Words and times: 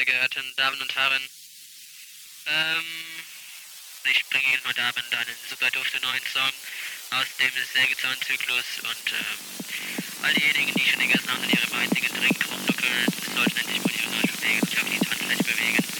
sehr 0.00 0.06
geehrten 0.06 0.54
Damen 0.56 0.80
und 0.80 0.94
Herren. 0.94 1.22
Ähm, 2.46 2.84
ich 4.10 4.24
bringe 4.30 4.46
Ihnen 4.46 4.62
heute 4.66 4.82
Abend 4.82 5.04
einen 5.14 5.36
super 5.50 5.70
duften 5.72 6.00
neuen 6.00 6.22
Song 6.32 6.52
aus 7.10 7.26
dem 7.38 7.52
Sägezahn-Zyklus 7.74 8.64
und 8.80 9.12
ähm, 9.12 10.22
all 10.22 10.32
diejenigen, 10.32 10.72
die 10.72 10.88
schon 10.88 11.00
den 11.00 11.10
ganzen 11.10 11.30
haben 11.30 11.44
in 11.44 11.50
ihre 11.50 11.76
einzigen 11.76 12.08
Drink 12.16 12.48
rumduckeln, 12.50 13.06
sollten 13.34 13.58
endlich 13.58 13.82
mal 13.82 13.92
ihre 13.92 14.16
Arsch 14.16 14.32
bewegen 14.40 14.60
und 14.60 14.78
auch 14.78 14.88
die 14.88 15.06
Handfläche 15.06 15.44
bewegen. 15.44 15.99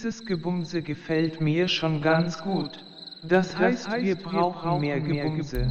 Dieses 0.00 0.24
Gebumse 0.24 0.80
gefällt 0.80 1.40
mir 1.40 1.66
schon 1.66 2.00
ganz 2.00 2.40
gut. 2.40 2.84
Das 3.24 3.58
heißt, 3.58 3.90
wir 4.00 4.14
brauchen 4.14 4.80
mehr 4.80 5.00
Gebumse. 5.00 5.66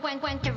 quang, 0.00 0.20
quang, 0.20 0.38
quang, 0.38 0.55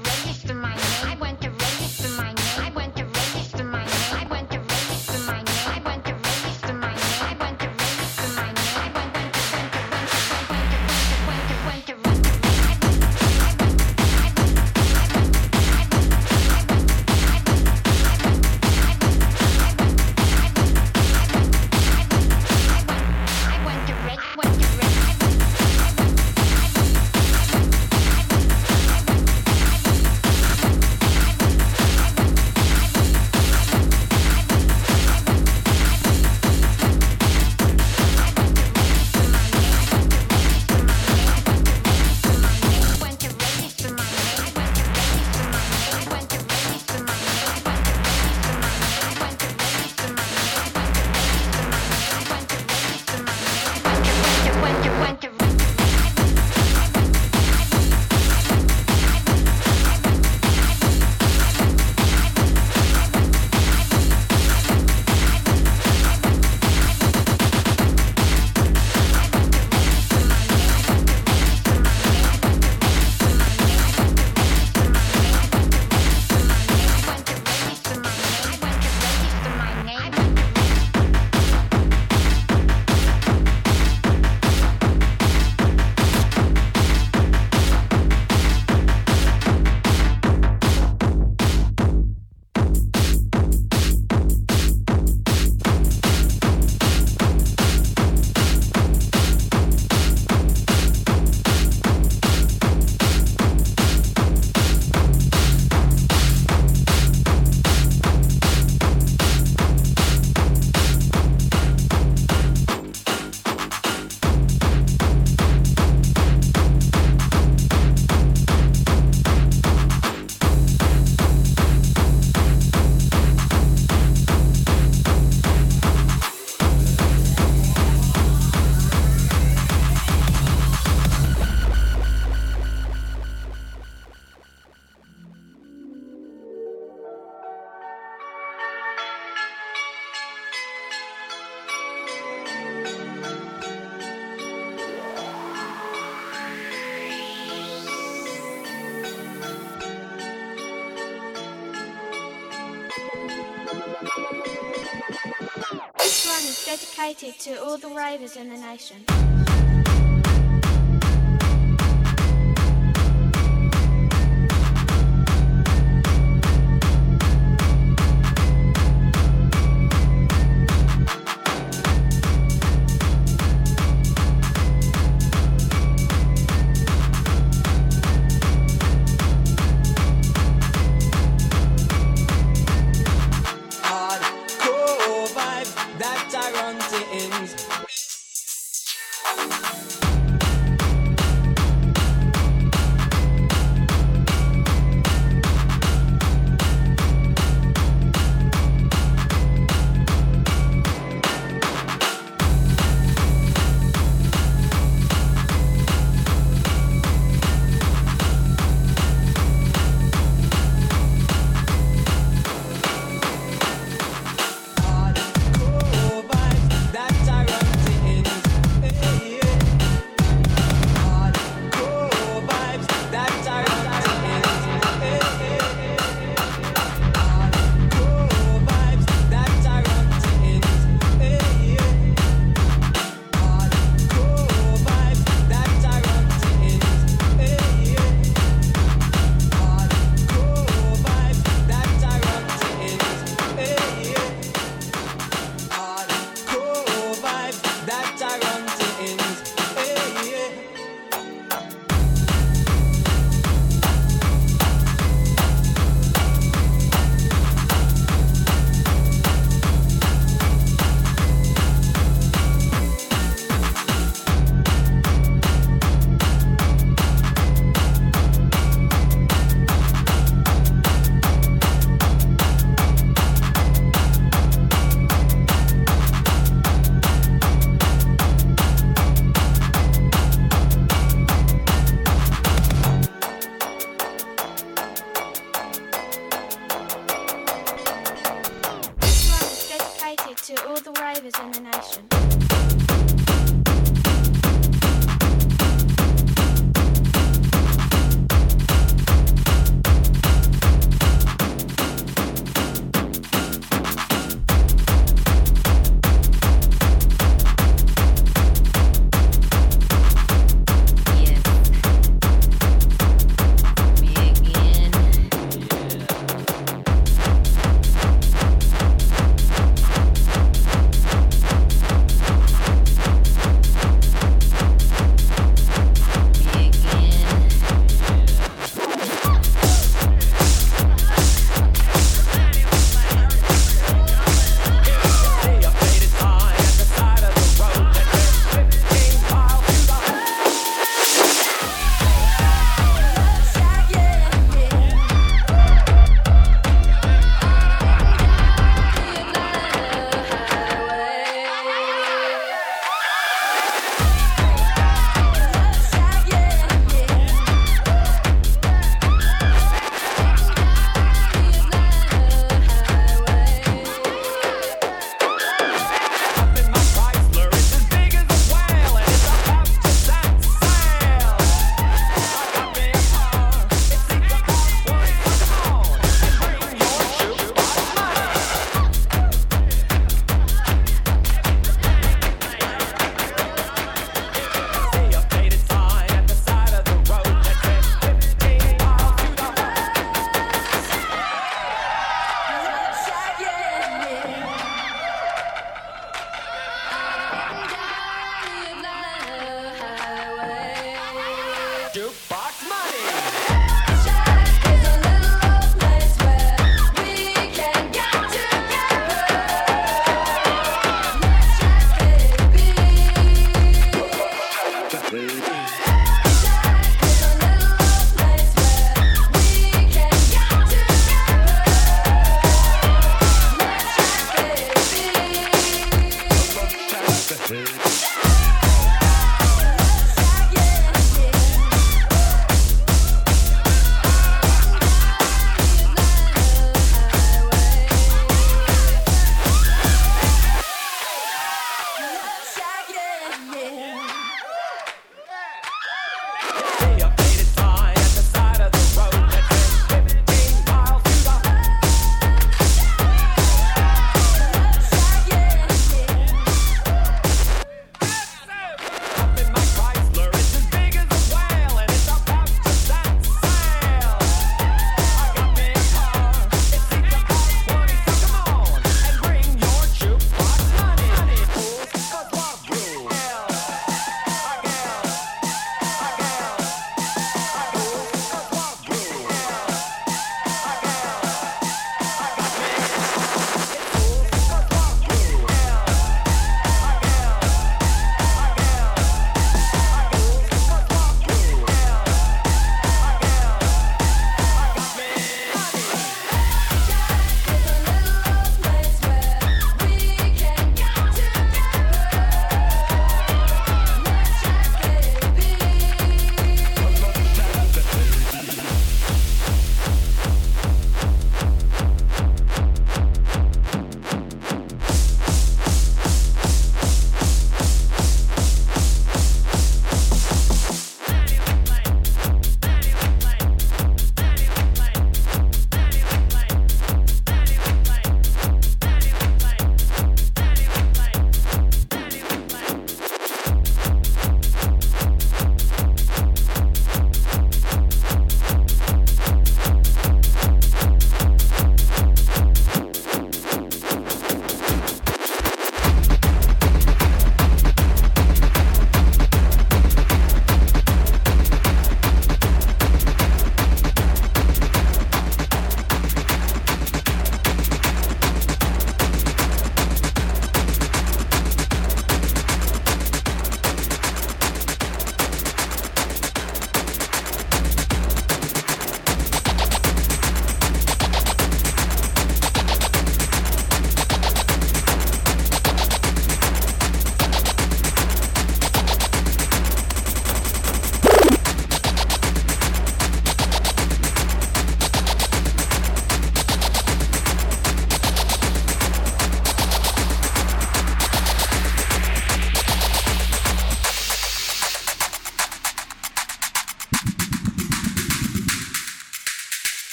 situation. 158.79 159.08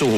so. 0.00 0.08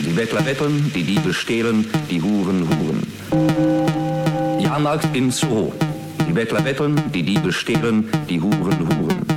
Die 0.00 0.10
Bettler 0.10 0.42
betteln, 0.42 0.92
die 0.94 1.02
Diebe 1.02 1.32
stehlen, 1.32 1.86
die 2.10 2.20
Huren 2.20 2.68
huren. 2.68 4.60
Jahrmarkt 4.60 5.16
in 5.16 5.30
so 5.30 5.48
hoch. 5.48 5.74
Die 6.28 6.32
Bettler 6.32 6.60
betteln, 6.60 7.00
die 7.14 7.22
Diebe 7.22 7.50
stehlen, 7.50 8.10
die 8.28 8.38
Huren 8.38 8.78
huren. 8.80 9.33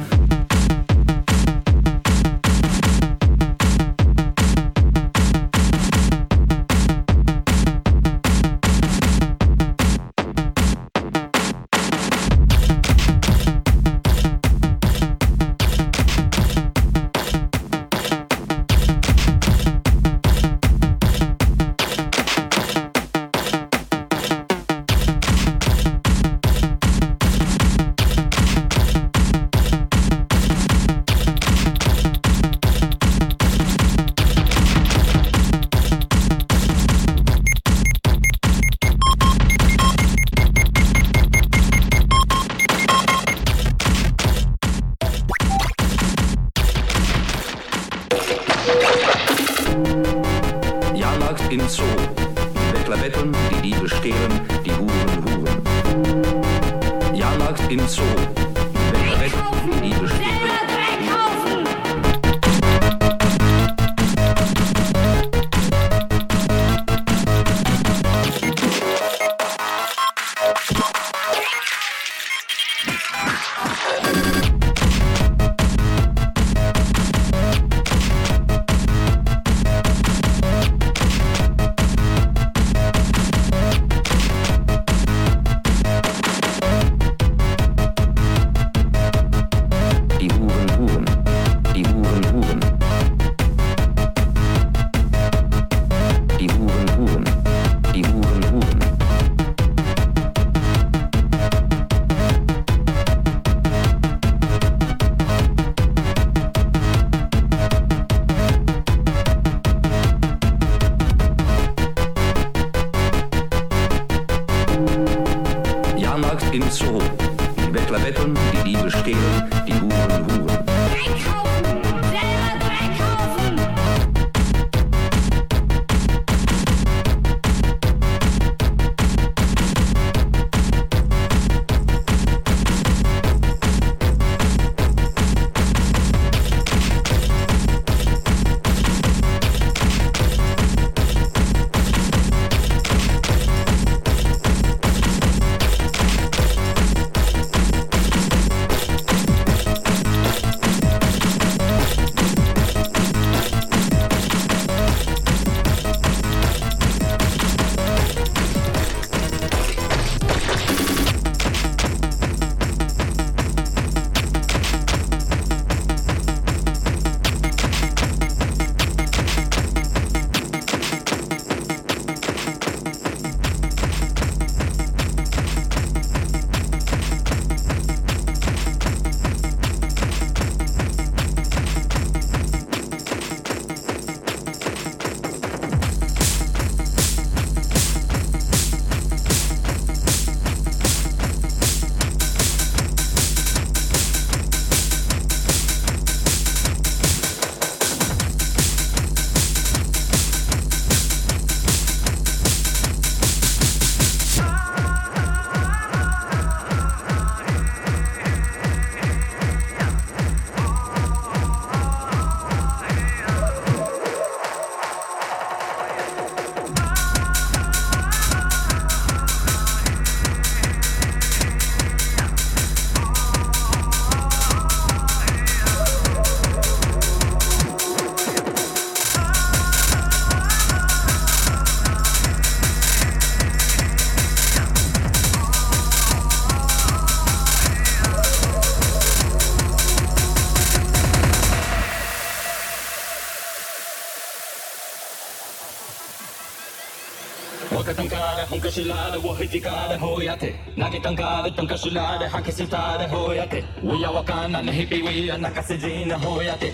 hitikare 249.39 249.95
hoyate. 249.97 250.55
Nakitankare 250.77 251.51
tankashulare 251.51 252.27
hakisitare 252.27 253.05
hoyate. 253.07 253.64
Uyawakana 253.84 254.61
nehipiwia 254.61 255.38
nakasijina 255.38 256.18
hoyate. 256.18 256.73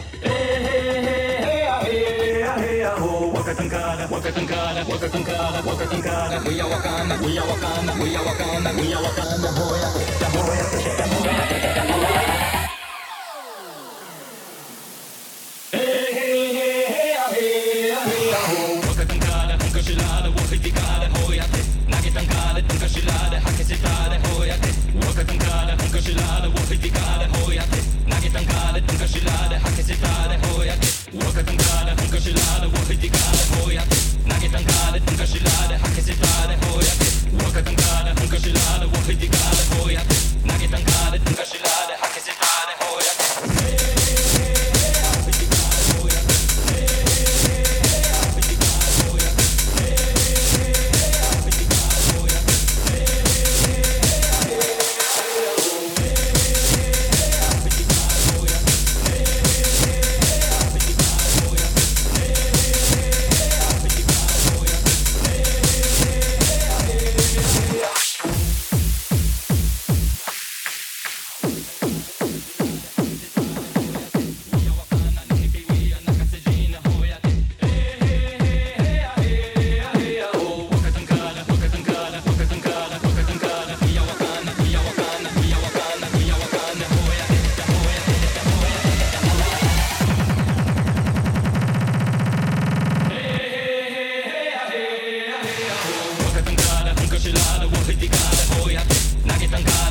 Wakatankara, 3.35 4.07
wakatankara, 4.11 4.85
wakatankara, 4.91 5.59
wakatankara, 5.67 6.39
we 6.47 6.59
are 6.61 6.69
wakana, 6.69 7.15
we 7.25 7.37
are 7.37 7.45
wakana, 7.45 7.93
we 8.01 8.15
are 8.15 8.23
wakana, 8.23 8.71
we 8.79 8.93
are 8.93 9.03
wakana, 9.03 9.49
hoyate, 9.57 10.01
hoyate, 10.33 11.05
hoyate. 11.13 11.62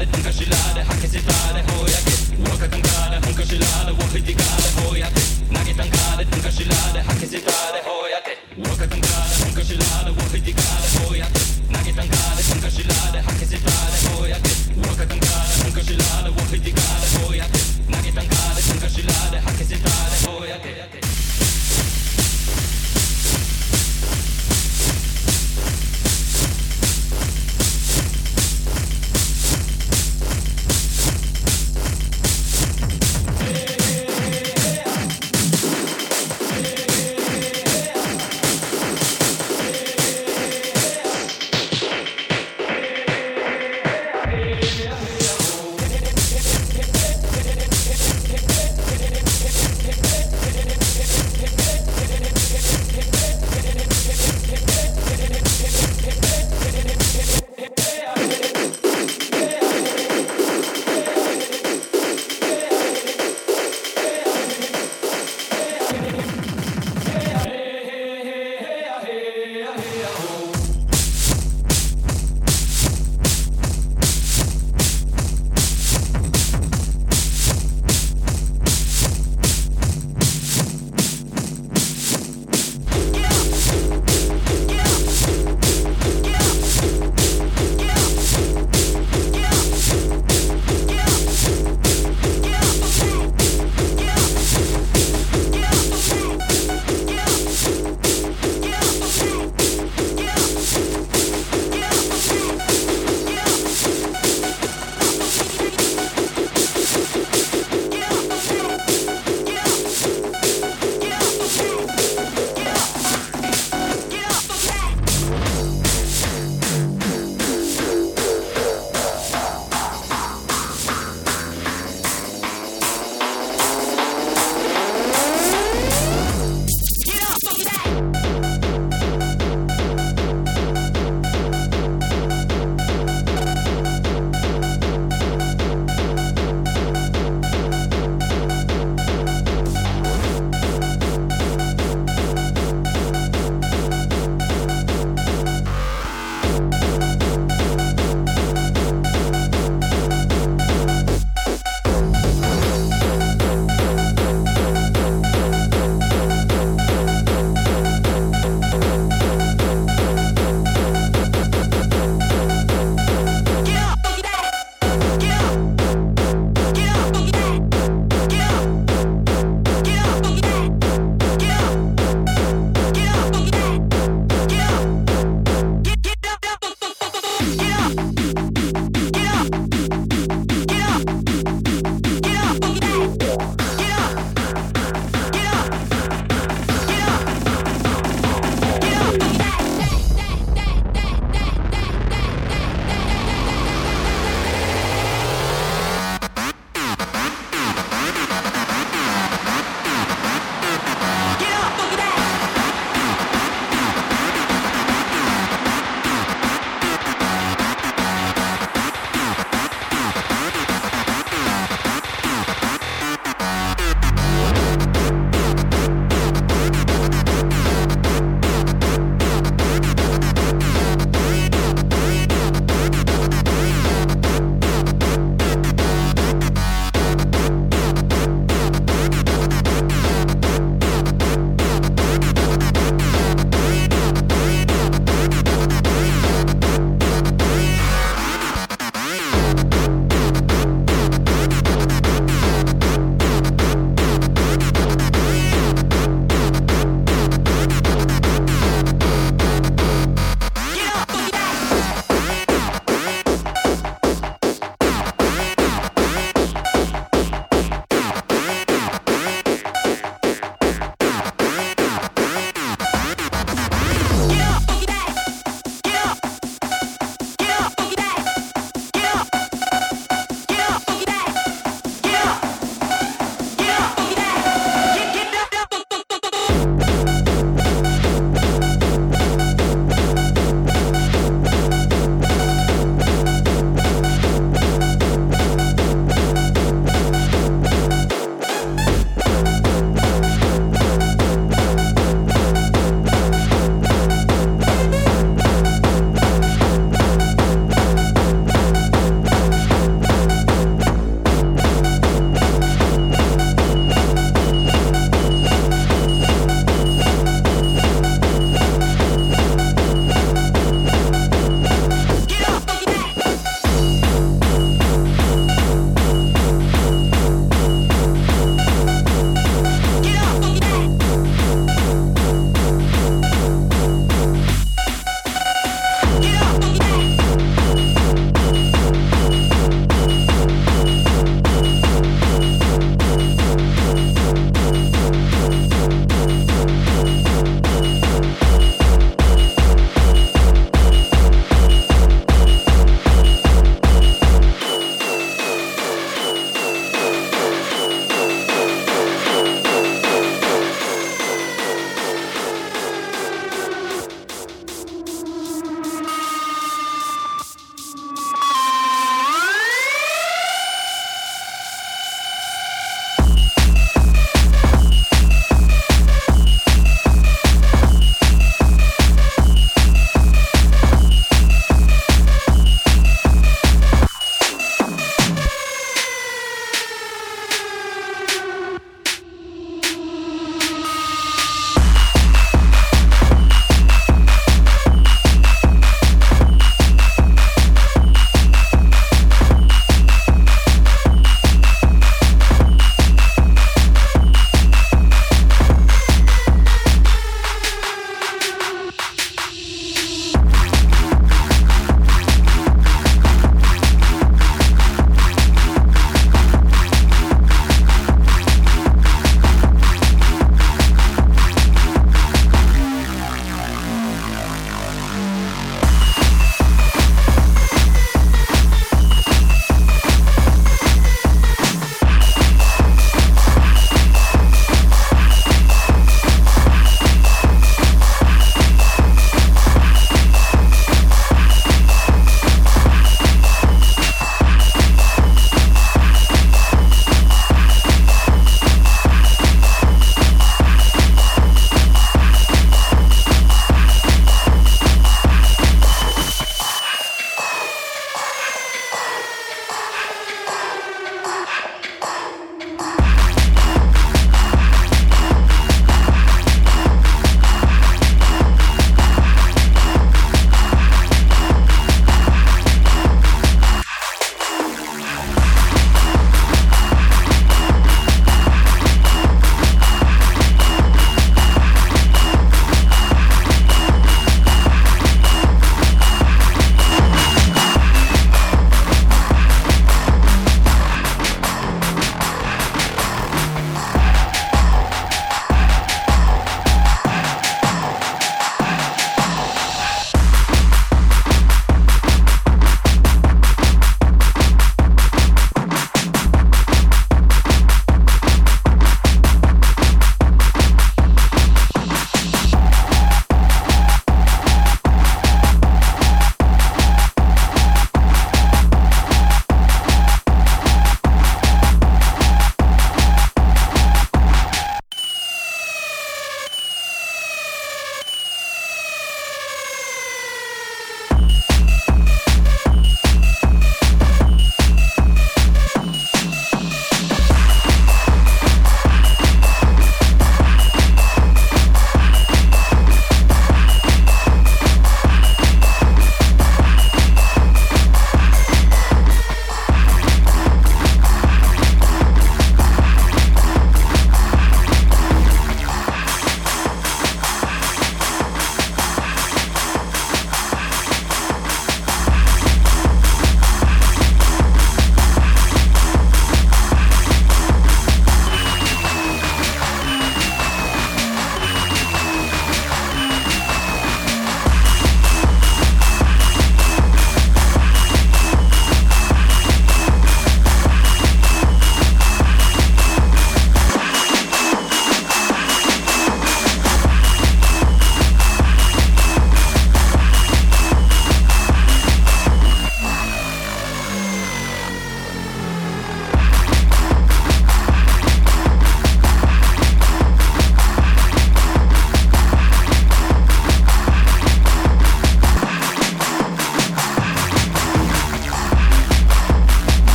شلالة 0.00 0.12
تنكا 0.12 0.30
شلالة 0.30 0.84
حكي 0.84 1.06
ستالة 1.06 1.60
هو 1.72 1.86
يكت 1.86 2.48
وقت 2.48 2.74
انقالة 2.74 3.16
هنكا 3.18 3.44
شلالة 3.44 3.92
واخدي 3.92 4.32
قالة 4.32 4.59